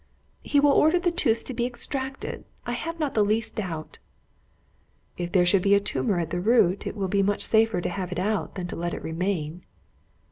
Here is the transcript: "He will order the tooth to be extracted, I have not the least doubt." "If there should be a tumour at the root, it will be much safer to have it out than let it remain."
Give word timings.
"He 0.41 0.59
will 0.59 0.71
order 0.71 0.97
the 0.97 1.11
tooth 1.11 1.43
to 1.45 1.53
be 1.53 1.63
extracted, 1.67 2.43
I 2.65 2.71
have 2.71 2.97
not 2.99 3.13
the 3.13 3.23
least 3.23 3.53
doubt." 3.57 3.99
"If 5.15 5.31
there 5.31 5.45
should 5.45 5.61
be 5.61 5.75
a 5.75 5.79
tumour 5.79 6.17
at 6.19 6.31
the 6.31 6.41
root, 6.41 6.87
it 6.87 6.95
will 6.95 7.07
be 7.07 7.21
much 7.21 7.43
safer 7.43 7.81
to 7.81 7.89
have 7.89 8.11
it 8.11 8.17
out 8.17 8.55
than 8.55 8.65
let 8.73 8.95
it 8.95 9.03
remain." 9.03 9.63